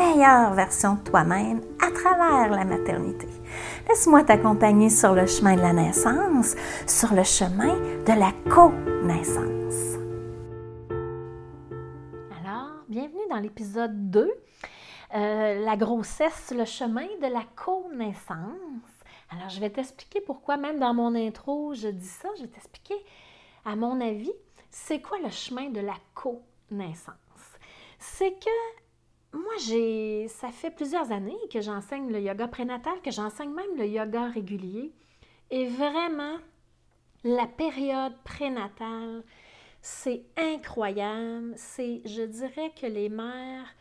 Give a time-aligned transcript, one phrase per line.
[0.00, 3.28] meilleure version de toi-même à travers la maternité.
[3.86, 6.56] Laisse-moi t'accompagner sur le chemin de la naissance,
[6.86, 9.98] sur le chemin de la co-naissance.
[12.40, 14.32] Alors, bienvenue dans l'épisode 2,
[15.14, 18.88] euh, la grossesse, le chemin de la co-naissance.
[19.28, 22.30] Alors, je vais t'expliquer pourquoi, même dans mon intro, je dis ça.
[22.38, 22.96] Je vais t'expliquer,
[23.66, 24.32] à mon avis,
[24.70, 27.16] c'est quoi le chemin de la co-naissance.
[27.98, 28.80] C'est que
[29.32, 33.86] moi, j'ai, ça fait plusieurs années que j'enseigne le yoga prénatal, que j'enseigne même le
[33.86, 34.92] yoga régulier.
[35.50, 36.36] Et vraiment,
[37.22, 39.22] la période prénatale,
[39.80, 41.52] c'est incroyable.
[41.56, 43.74] C'est, je dirais que les mères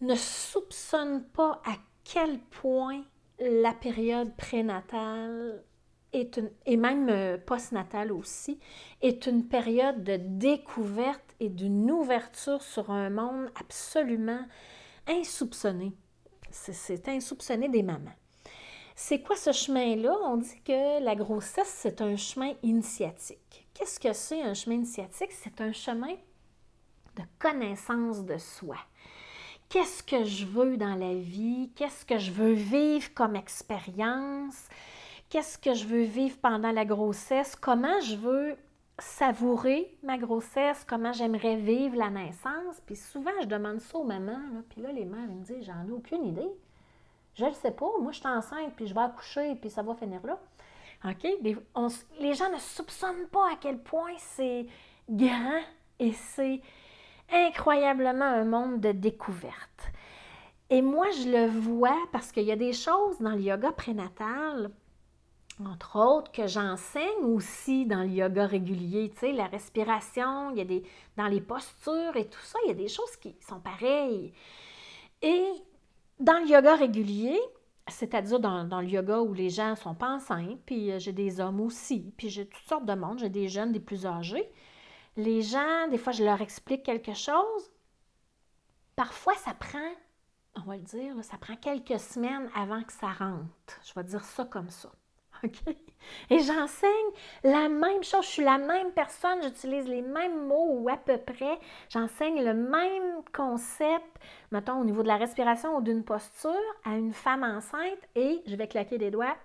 [0.00, 3.04] ne soupçonnent pas à quel point
[3.38, 5.62] la période prénatale
[6.12, 8.60] est et même euh, postnatale aussi,
[9.02, 14.44] est une période de découverte et d'une ouverture sur un monde absolument
[15.06, 15.92] insoupçonné.
[16.50, 18.14] C'est insoupçonné des mamans.
[18.96, 20.16] C'est quoi ce chemin-là?
[20.22, 23.66] On dit que la grossesse, c'est un chemin initiatique.
[23.74, 25.32] Qu'est-ce que c'est un chemin initiatique?
[25.32, 26.14] C'est un chemin
[27.16, 28.76] de connaissance de soi.
[29.68, 31.72] Qu'est-ce que je veux dans la vie?
[31.74, 34.68] Qu'est-ce que je veux vivre comme expérience?
[35.28, 37.56] Qu'est-ce que je veux vivre pendant la grossesse?
[37.56, 38.56] Comment je veux
[38.98, 42.80] savourer ma grossesse, comment j'aimerais vivre la naissance.
[42.86, 45.92] Puis souvent, je demande ça aux mamans, puis là, les mères, me disent, j'en ai
[45.92, 46.50] aucune idée.
[47.34, 49.94] Je ne sais pas, moi, je suis enceinte, puis je vais accoucher, puis ça va
[49.94, 50.38] finir là.
[51.04, 51.26] OK?
[52.20, 54.66] les gens ne soupçonnent pas à quel point c'est
[55.08, 55.60] grand
[55.98, 56.62] et c'est
[57.30, 59.92] incroyablement un monde de découverte.
[60.70, 64.70] Et moi, je le vois parce qu'il y a des choses dans le yoga prénatal
[65.60, 70.60] entre autres, que j'enseigne aussi dans le yoga régulier, tu sais, la respiration, il y
[70.60, 70.82] a des,
[71.16, 74.32] dans les postures et tout ça, il y a des choses qui sont pareilles.
[75.22, 75.46] Et
[76.18, 77.38] dans le yoga régulier,
[77.88, 81.60] c'est-à-dire dans, le yoga où les gens sont pas enceintes, puis euh, j'ai des hommes
[81.60, 84.50] aussi, puis j'ai toutes sortes de monde, j'ai des jeunes, des plus âgés.
[85.16, 87.70] Les gens, des fois, je leur explique quelque chose.
[88.96, 89.92] Parfois, ça prend,
[90.56, 93.78] on va le dire, ça prend quelques semaines avant que ça rentre.
[93.84, 94.90] Je vais dire ça comme ça.
[96.30, 96.90] Et j'enseigne
[97.42, 98.24] la même chose.
[98.24, 101.58] Je suis la même personne, j'utilise les mêmes mots ou à peu près.
[101.88, 104.18] J'enseigne le même concept,
[104.50, 106.52] mettons, au niveau de la respiration ou d'une posture
[106.84, 109.36] à une femme enceinte et je vais claquer des doigts.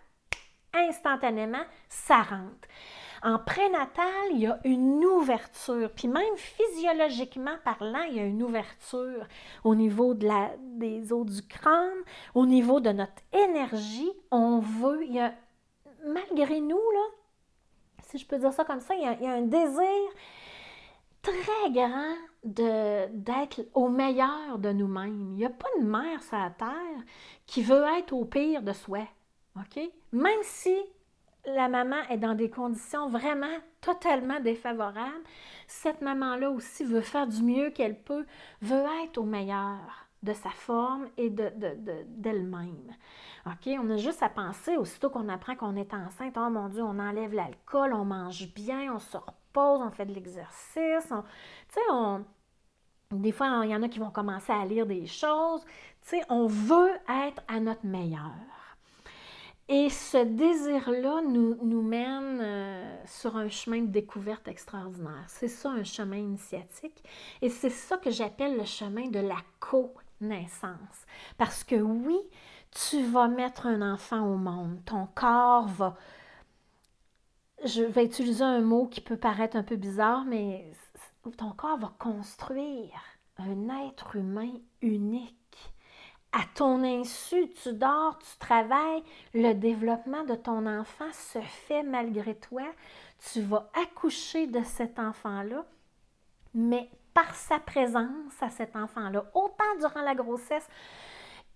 [0.73, 2.67] Instantanément, ça rentre.
[3.21, 8.41] En prénatal, il y a une ouverture, puis même physiologiquement parlant, il y a une
[8.41, 9.27] ouverture
[9.65, 11.99] au niveau de la, des os du crâne,
[12.33, 14.11] au niveau de notre énergie.
[14.31, 15.33] On veut, il y a
[16.13, 16.79] malgré nous,
[18.03, 20.09] si je peux dire ça comme ça, il y a, un désir
[21.21, 25.31] très grand d'être au meilleur de nous-mêmes.
[25.31, 27.03] Il n'y a pas de mère sur la terre
[27.45, 29.07] qui veut être au pire de soi.
[30.13, 30.75] Même si
[31.45, 35.23] la maman est dans des conditions vraiment totalement défavorables,
[35.67, 38.25] cette maman-là aussi veut faire du mieux qu'elle peut,
[38.61, 42.93] veut être au meilleur de sa forme et d'elle-même.
[43.45, 43.79] De, OK?
[43.81, 46.99] On a juste à penser, aussitôt qu'on apprend qu'on est enceinte, oh mon Dieu, on
[46.99, 51.07] enlève l'alcool, on mange bien, on se repose, on fait de l'exercice.
[51.07, 52.25] Tu sais, on,
[53.11, 55.63] des fois, il y en a qui vont commencer à lire des choses.
[56.01, 56.91] Tu sais, on veut
[57.27, 58.35] être à notre meilleur.
[59.71, 65.25] Et ce désir-là nous, nous mène euh, sur un chemin de découverte extraordinaire.
[65.27, 67.03] C'est ça un chemin initiatique.
[67.41, 71.05] Et c'est ça que j'appelle le chemin de la co naissance.
[71.37, 72.19] Parce que oui,
[72.71, 74.79] tu vas mettre un enfant au monde.
[74.85, 75.95] Ton corps va...
[77.65, 80.71] Je vais utiliser un mot qui peut paraître un peu bizarre, mais
[81.37, 83.01] ton corps va construire
[83.37, 84.51] un être humain
[84.81, 85.35] unique.
[86.31, 92.35] À ton insu, tu dors, tu travailles, le développement de ton enfant se fait malgré
[92.35, 92.63] toi.
[93.31, 95.65] Tu vas accoucher de cet enfant-là,
[96.53, 100.67] mais par sa présence à cet enfant-là, autant durant la grossesse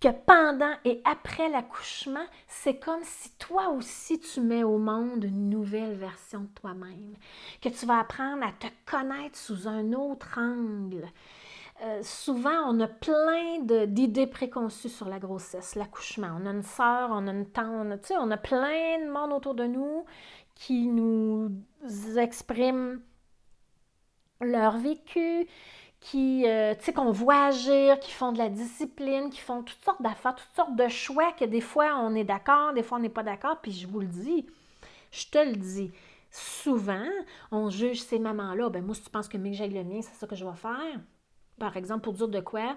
[0.00, 5.48] que pendant et après l'accouchement, c'est comme si toi aussi tu mets au monde une
[5.48, 7.14] nouvelle version de toi-même,
[7.62, 11.08] que tu vas apprendre à te connaître sous un autre angle.
[11.82, 16.38] euh, souvent, on a plein d'idées préconçues sur la grossesse, l'accouchement.
[16.40, 19.32] On a une sœur, on a une tante, tu sais, on a plein de monde
[19.32, 20.04] autour de nous
[20.54, 21.50] qui nous
[22.16, 23.00] expriment
[24.40, 25.46] leur vécu,
[26.00, 29.82] qui, euh, tu sais, qu'on voit agir, qui font de la discipline, qui font toutes
[29.82, 33.00] sortes d'affaires, toutes sortes de choix que des fois on est d'accord, des fois on
[33.00, 33.58] n'est pas d'accord.
[33.62, 34.46] Puis je vous le dis,
[35.10, 35.92] je te le dis,
[36.30, 37.08] souvent,
[37.52, 38.68] on juge ces mamans-là.
[38.68, 40.56] Ben moi, si tu penses que que j'aille le mien, c'est ça que je vais
[40.56, 41.00] faire.
[41.58, 42.76] Par exemple, pour dire de quoi,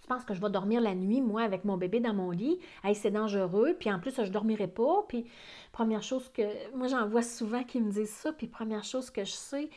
[0.00, 2.58] tu penses que je vais dormir la nuit, moi, avec mon bébé dans mon lit?
[2.84, 3.76] Hey, c'est dangereux.
[3.78, 5.04] Puis en plus, je dormirai pas.
[5.08, 5.26] Puis
[5.72, 6.42] première chose que.
[6.76, 8.32] Moi, j'en vois souvent qui me disent ça.
[8.32, 9.68] Puis première chose que je sais,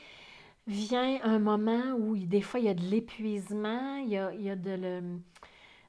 [0.67, 4.41] vient un moment où des fois, il y a de l'épuisement, il y a, il
[4.43, 5.01] y a de le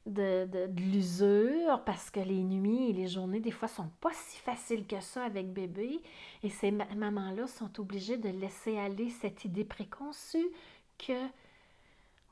[0.06, 4.38] de, de, l'usure parce que les nuits et les journées, des fois, sont pas si
[4.38, 6.00] faciles que ça avec bébé.
[6.42, 10.50] Et ces mamans-là sont obligées de laisser aller cette idée préconçue
[10.98, 11.26] que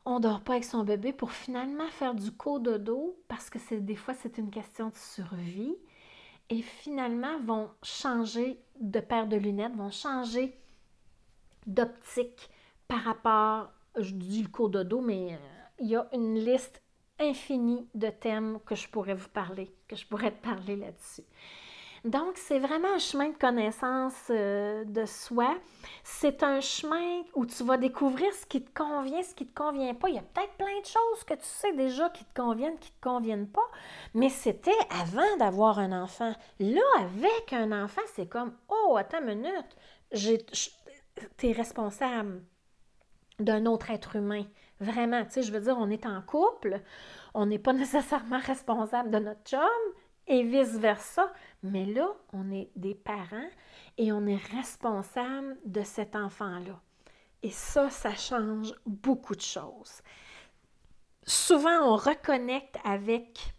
[0.04, 3.94] on dort pas avec son bébé pour finalement faire du dos parce que c'est des
[3.94, 5.76] fois c'est une question de survie
[6.50, 10.58] et finalement vont changer de paire de lunettes, vont changer
[11.66, 12.50] d'optique
[12.88, 15.36] par rapport, je dis le dos mais euh,
[15.80, 16.82] il y a une liste
[17.18, 21.24] infini de thèmes que je pourrais vous parler, que je pourrais te parler là-dessus.
[22.04, 25.54] Donc, c'est vraiment un chemin de connaissance euh, de soi.
[26.02, 29.54] C'est un chemin où tu vas découvrir ce qui te convient, ce qui ne te
[29.54, 30.08] convient pas.
[30.08, 32.90] Il y a peut-être plein de choses que tu sais déjà qui te conviennent, qui
[32.90, 33.68] ne te conviennent pas,
[34.14, 36.34] mais c'était avant d'avoir un enfant.
[36.58, 39.76] Là, avec un enfant, c'est comme, oh, attends une minute,
[41.36, 42.42] tu es responsable
[43.38, 44.44] d'un autre être humain.
[44.80, 46.80] Vraiment, tu sais, je veux dire, on est en couple,
[47.34, 49.60] on n'est pas nécessairement responsable de notre chum
[50.26, 51.32] et vice-versa.
[51.62, 53.50] Mais là, on est des parents
[53.98, 56.80] et on est responsable de cet enfant-là.
[57.42, 60.00] Et ça, ça change beaucoup de choses.
[61.24, 63.54] Souvent, on reconnecte avec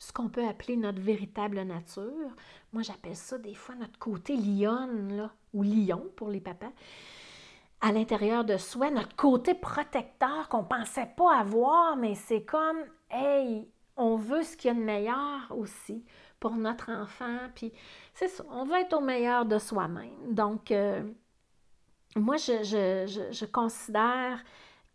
[0.00, 2.34] ce qu'on peut appeler notre véritable nature.
[2.72, 6.72] Moi, j'appelle ça des fois notre côté lionne, ou lion pour les papas
[7.80, 12.78] à l'intérieur de soi, notre côté protecteur qu'on ne pensait pas avoir, mais c'est comme,
[13.10, 13.66] hey,
[13.96, 16.04] on veut ce qu'il y a de meilleur aussi
[16.38, 17.72] pour notre enfant, puis
[18.14, 20.34] c'est ça, on veut être au meilleur de soi-même.
[20.34, 21.02] Donc, euh,
[22.16, 24.42] moi, je, je, considère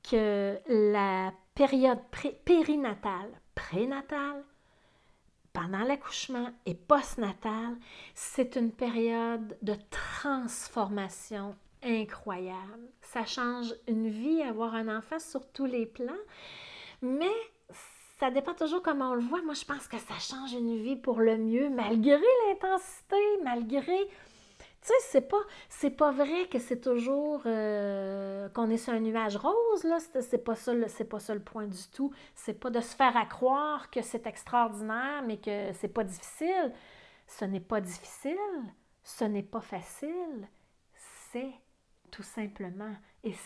[0.03, 1.99] que la période
[2.45, 4.43] périnatale, prénatale,
[5.55, 7.77] pendant l'accouchement et postnatale,
[8.13, 12.89] c'est une période de transformation incroyable.
[13.01, 16.13] Ça change une vie, avoir un enfant sur tous les plans,
[17.01, 17.31] mais
[18.19, 19.41] ça dépend toujours comment on le voit.
[19.43, 23.97] Moi, je pense que ça change une vie pour le mieux, malgré l'intensité, malgré...
[24.85, 28.99] Tu sais, c'est pas, c'est pas vrai que c'est toujours euh, qu'on est sur un
[28.99, 29.97] nuage rose, là.
[30.21, 32.13] C'est, pas ça, c'est pas ça le point du tout.
[32.35, 36.71] C'est pas de se faire à croire que c'est extraordinaire, mais que c'est pas difficile.
[37.27, 38.37] Ce n'est pas difficile,
[39.03, 40.47] ce n'est pas facile,
[40.93, 41.51] c'est
[42.11, 42.93] tout simplement.
[43.23, 43.37] Et je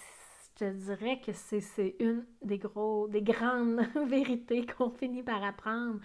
[0.55, 5.99] te dirais que c'est une des, gros, des grandes vérités qu'on finit par apprendre.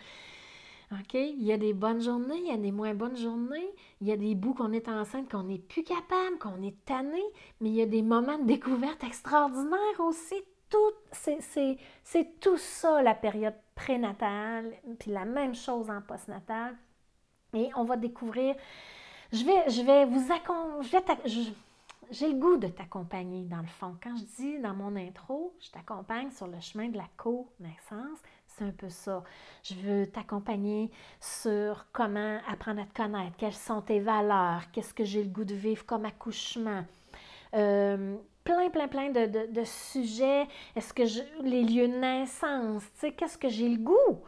[1.12, 3.68] Il y a des bonnes journées, il y a des moins bonnes journées,
[4.00, 7.22] il y a des bouts qu'on est enceinte, qu'on n'est plus capable, qu'on est tanné,
[7.60, 10.42] mais il y a des moments de découverte extraordinaires aussi.
[12.02, 16.76] C'est tout ça, la période prénatale, puis la même chose en postnatal.
[17.52, 18.56] Et on va découvrir.
[19.32, 21.54] Je vais, je vais vous accompagner
[22.10, 23.96] j'ai le goût de t'accompagner dans le fond.
[24.02, 28.18] Quand je dis dans mon intro, je t'accompagne sur le chemin de la co-naissance,
[28.56, 29.22] c'est un peu ça.
[29.62, 35.04] Je veux t'accompagner sur comment apprendre à te connaître, quelles sont tes valeurs, qu'est-ce que
[35.04, 36.84] j'ai le goût de vivre comme accouchement.
[37.54, 40.46] Euh, plein, plein, plein de, sujets.
[40.76, 41.02] Est-ce que
[41.42, 44.22] les lieux de naissance, tu sais, qu'est-ce que j'ai le goût?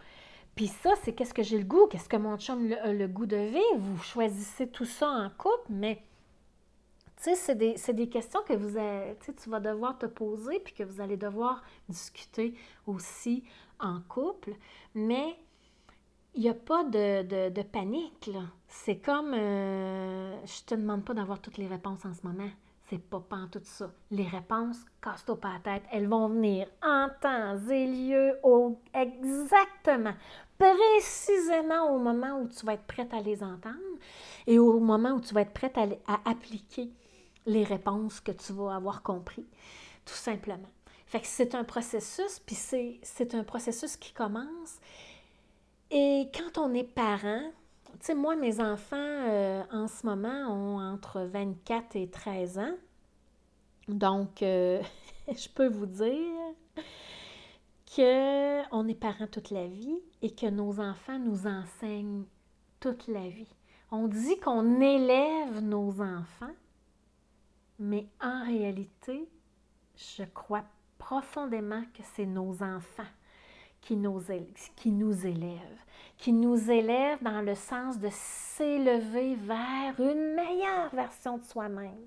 [0.54, 3.26] Puis ça, c'est qu'est-ce que j'ai le goût, qu'est-ce que mon chum a le goût
[3.26, 3.78] de vivre?
[3.78, 6.02] Vous choisissez tout ça en couple, mais
[7.34, 8.78] sais, c'est des, questions que vous
[9.20, 12.54] tu vas devoir te poser puis que vous allez devoir discuter
[12.86, 13.44] aussi
[13.80, 14.54] en couple.
[14.94, 15.36] Mais
[16.34, 18.42] il n'y a pas de, panique, là.
[18.68, 22.50] C'est comme, euh, je te demande pas d'avoir toutes les réponses en ce moment.
[22.88, 23.90] C'est pas en tout ça.
[24.10, 30.14] Les réponses, casse-toi pas la tête, elles vont venir en temps et lieu, au, exactement,
[30.56, 33.74] précisément au moment où tu vas être prête à les entendre
[34.46, 36.92] et au moment où tu vas être prête à, à appliquer
[37.46, 39.46] les réponses que tu vas avoir compris,
[40.04, 40.68] tout simplement.
[41.06, 44.80] Fait que c'est un processus, puis c'est un processus qui commence.
[45.90, 47.42] Et quand on est parent,
[48.00, 52.74] tu sais, moi, mes enfants, euh, en ce moment, ont entre 24 et 13 ans.
[53.88, 54.82] Donc, euh,
[55.28, 56.54] je peux vous dire
[57.94, 62.24] qu'on est parents toute la vie et que nos enfants nous enseignent
[62.80, 63.48] toute la vie.
[63.90, 66.52] On dit qu'on élève nos enfants,
[67.78, 69.28] mais en réalité,
[69.96, 70.64] je crois
[70.98, 73.04] profondément que c'est nos enfants
[73.86, 75.84] qui nous, élèvent,
[76.18, 82.06] qui nous élèvent dans le sens de s'élever vers une meilleure version de soi-même.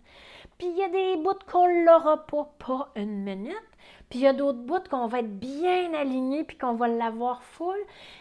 [0.57, 3.55] Puis il y a des bouts qu'on l'aura pas, pas une minute,
[4.09, 7.41] puis il y a d'autres bouts qu'on va être bien alignés, puis qu'on va l'avoir
[7.43, 7.77] full.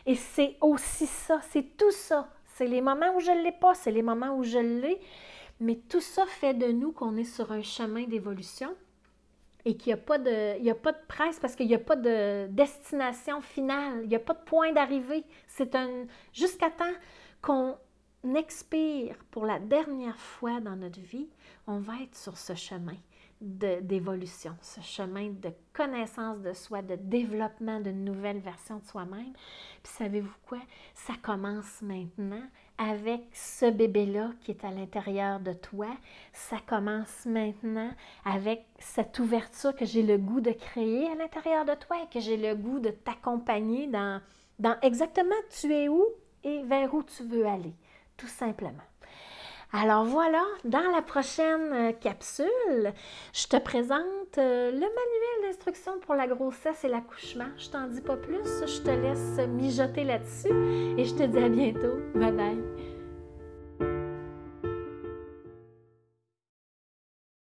[0.07, 2.28] Et c'est aussi ça, c'est tout ça.
[2.55, 5.00] C'est les moments où je ne l'ai pas, c'est les moments où je l'ai.
[5.61, 8.75] Mais tout ça fait de nous qu'on est sur un chemin d'évolution
[9.65, 11.97] et qu'il n'y a, pas de, a pas de presse parce qu'il n'y a pas
[11.97, 15.25] de destination finale, il n'y a pas de point d'arrivée.
[15.47, 16.85] C'est un jusqu'à temps
[17.43, 17.77] qu'on
[18.37, 21.29] expire pour la dernière fois dans notre vie,
[21.67, 22.97] on va être sur ce chemin
[23.41, 29.33] d'évolution, ce chemin de connaissance de soi, de développement d'une nouvelle version de soi-même.
[29.83, 30.59] Puis savez-vous quoi?
[30.95, 32.43] Ça commence maintenant
[32.78, 35.88] avec ce bébé-là qui est à l'intérieur de toi.
[36.32, 37.90] Ça commence maintenant
[38.25, 42.20] avec cette ouverture que j'ai le goût de créer à l'intérieur de toi et que
[42.20, 44.20] j'ai le goût de t'accompagner dans,
[44.58, 46.04] dans exactement tu es où
[46.44, 47.75] et vers où tu veux aller,
[48.16, 48.85] tout simplement.
[49.73, 52.95] Alors voilà, dans la prochaine euh, capsule,
[53.35, 57.49] je te présente euh, le manuel d'instruction pour la grossesse et l'accouchement.
[57.59, 61.51] Je t'en dis pas plus, je te laisse mijoter là-dessus et je te dis à
[61.51, 61.99] bientôt.
[62.15, 62.88] Bye bye.